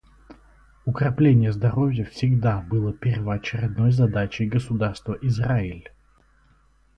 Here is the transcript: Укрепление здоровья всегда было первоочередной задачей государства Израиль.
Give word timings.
Укрепление 0.85 1.51
здоровья 1.51 2.03
всегда 2.05 2.61
было 2.61 2.91
первоочередной 2.91 3.91
задачей 3.91 4.47
государства 4.49 5.15
Израиль. 5.21 5.91